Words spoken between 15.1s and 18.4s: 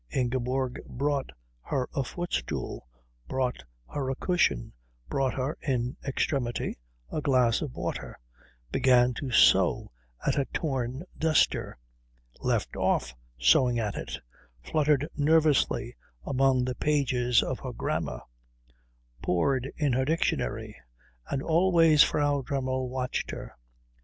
nervously among the pages of her grammar;